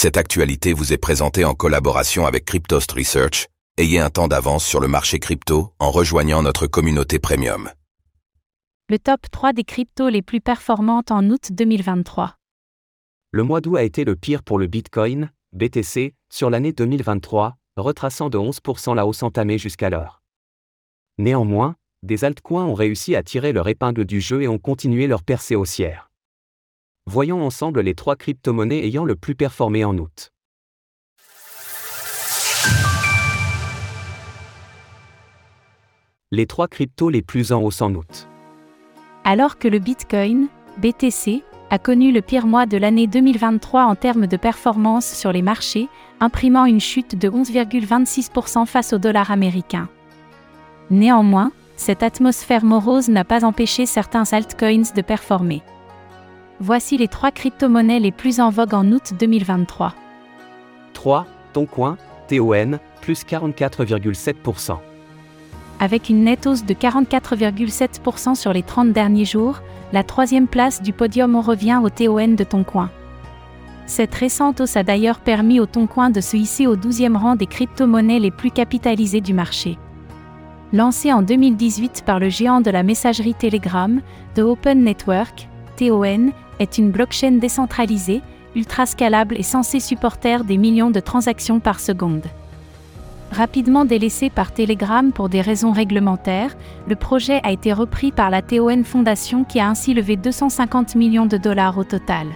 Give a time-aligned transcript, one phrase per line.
[0.00, 3.48] Cette actualité vous est présentée en collaboration avec Cryptost Research.
[3.78, 7.68] Ayez un temps d'avance sur le marché crypto en rejoignant notre communauté premium.
[8.88, 12.36] Le top 3 des cryptos les plus performantes en août 2023.
[13.32, 18.30] Le mois d'août a été le pire pour le Bitcoin, BTC, sur l'année 2023, retraçant
[18.30, 20.22] de 11% la hausse entamée jusqu'alors.
[21.18, 21.74] Néanmoins,
[22.04, 25.56] des altcoins ont réussi à tirer leur épingle du jeu et ont continué leur percée
[25.56, 26.07] haussière.
[27.10, 30.30] Voyons ensemble les trois crypto-monnaies ayant le plus performé en août.
[36.30, 38.28] Les trois cryptos les plus en hausse en août.
[39.24, 40.48] Alors que le Bitcoin,
[40.82, 45.40] BTC, a connu le pire mois de l'année 2023 en termes de performance sur les
[45.40, 45.88] marchés,
[46.20, 49.88] imprimant une chute de 11,26% face au dollar américain.
[50.90, 55.62] Néanmoins, cette atmosphère morose n'a pas empêché certains altcoins de performer.
[56.60, 59.94] Voici les trois crypto-monnaies les plus en vogue en août 2023.
[60.92, 61.26] 3.
[61.52, 64.76] Toncoin, TON, plus 44,7%.
[65.78, 69.60] Avec une nette hausse de 44,7% sur les 30 derniers jours,
[69.92, 72.90] la troisième place du podium en revient au TON de Toncoin.
[73.86, 77.46] Cette récente hausse a d'ailleurs permis au Toncoin de se hisser au 12e rang des
[77.46, 79.78] crypto-monnaies les plus capitalisées du marché.
[80.72, 84.02] Lancé en 2018 par le géant de la messagerie Telegram,
[84.34, 85.48] The Open Network,
[85.78, 88.22] TON, est une blockchain décentralisée,
[88.56, 92.24] ultra scalable et censée supporter des millions de transactions par seconde.
[93.30, 96.56] Rapidement délaissé par Telegram pour des raisons réglementaires,
[96.88, 101.26] le projet a été repris par la TON Foundation qui a ainsi levé 250 millions
[101.26, 102.26] de dollars au total.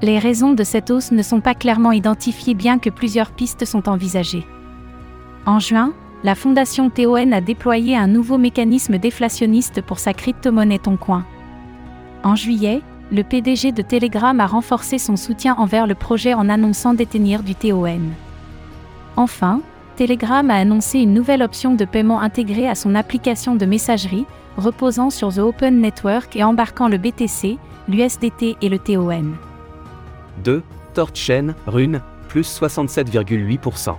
[0.00, 3.88] Les raisons de cette hausse ne sont pas clairement identifiées bien que plusieurs pistes sont
[3.88, 4.46] envisagées.
[5.44, 11.24] En juin, la fondation TON a déployé un nouveau mécanisme déflationniste pour sa crypto-monnaie Toncoin.
[12.22, 16.94] En juillet, le PDG de Telegram a renforcé son soutien envers le projet en annonçant
[16.94, 18.00] détenir du TON.
[19.16, 19.62] Enfin,
[19.96, 25.10] Telegram a annoncé une nouvelle option de paiement intégrée à son application de messagerie, reposant
[25.10, 27.58] sur The Open Network et embarquant le BTC,
[27.88, 29.32] l'USDT et le TON.
[30.44, 30.62] 2.
[30.94, 33.94] Torchain, Rune, plus 67,8%.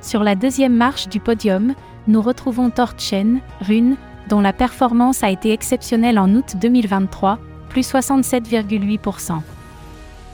[0.00, 1.74] Sur la deuxième marche du podium,
[2.06, 3.96] nous retrouvons Torchain, Rune,
[4.28, 7.38] dont la performance a été exceptionnelle en août 2023,
[7.68, 9.40] plus 67,8%.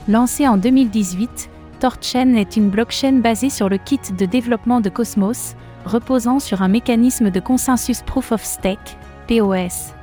[0.07, 1.49] Lancée en 2018,
[1.79, 5.55] TorChain est une blockchain basée sur le kit de développement de Cosmos,
[5.85, 9.93] reposant sur un mécanisme de consensus Proof of Stake, POS.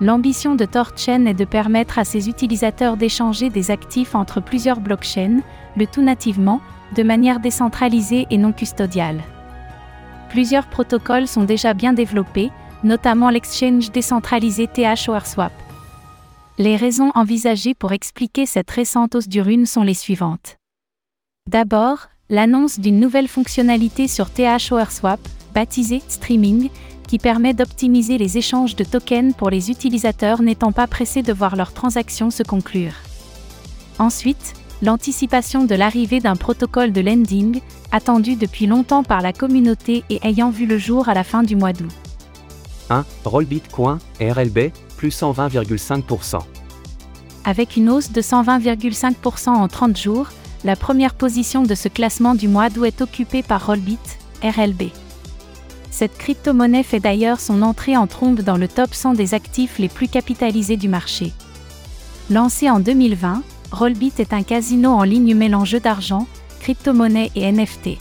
[0.00, 5.40] L'ambition de TorChain est de permettre à ses utilisateurs d'échanger des actifs entre plusieurs blockchains,
[5.76, 6.60] le tout nativement,
[6.94, 9.20] de manière décentralisée et non custodiale.
[10.30, 12.50] Plusieurs protocoles sont déjà bien développés,
[12.84, 15.52] notamment l'exchange décentralisé THORSwap.
[16.58, 20.56] Les raisons envisagées pour expliquer cette récente hausse du rune sont les suivantes.
[21.50, 25.20] D'abord, l'annonce d'une nouvelle fonctionnalité sur THORSwap,
[25.52, 26.70] baptisée Streaming,
[27.08, 31.56] qui permet d'optimiser les échanges de tokens pour les utilisateurs n'étant pas pressés de voir
[31.56, 32.94] leurs transactions se conclure.
[33.98, 37.60] Ensuite, l'anticipation de l'arrivée d'un protocole de lending,
[37.92, 41.56] attendu depuis longtemps par la communauté et ayant vu le jour à la fin du
[41.56, 42.13] mois d'août.
[42.90, 43.04] 1.
[43.24, 46.38] Rollbitcoin, RLB, plus 120,5%.
[47.44, 50.28] Avec une hausse de 120,5% en 30 jours,
[50.64, 53.98] la première position de ce classement du mois d'août est occupée par Rollbit,
[54.42, 54.84] RLB.
[55.90, 59.88] Cette crypto-monnaie fait d'ailleurs son entrée en trombe dans le top 100 des actifs les
[59.88, 61.32] plus capitalisés du marché.
[62.30, 66.26] Lancé en 2020, Rollbit est un casino en ligne mêlant jeux d'argent,
[66.60, 67.98] crypto-monnaie et NFT.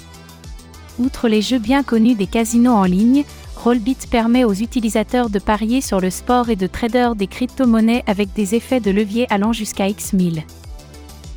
[1.00, 5.82] Outre les jeux bien connus des casinos en ligne, Rollbit permet aux utilisateurs de parier
[5.82, 9.88] sur le sport et de trader des crypto-monnaies avec des effets de levier allant jusqu'à
[9.88, 10.44] X1000.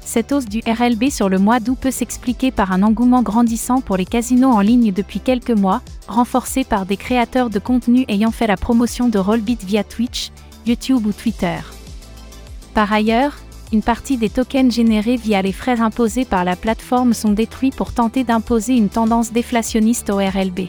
[0.07, 3.97] Cette hausse du RLB sur le mois d'août peut s'expliquer par un engouement grandissant pour
[3.97, 8.47] les casinos en ligne depuis quelques mois, renforcé par des créateurs de contenu ayant fait
[8.47, 10.31] la promotion de Rollbit via Twitch,
[10.65, 11.59] YouTube ou Twitter.
[12.73, 13.37] Par ailleurs,
[13.73, 17.93] une partie des tokens générés via les frais imposés par la plateforme sont détruits pour
[17.93, 20.69] tenter d'imposer une tendance déflationniste au RLB.